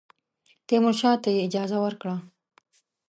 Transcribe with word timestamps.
تیمورشاه 0.67 1.17
ته 1.23 1.29
یې 1.33 1.39
اجازه 1.47 1.77
ورکړه. 1.81 2.15